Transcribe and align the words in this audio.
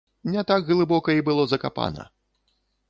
Не 0.35 0.43
так 0.51 0.65
глыбока 0.69 1.17
і 1.19 1.27
было 1.29 1.43
закапана. 1.53 2.11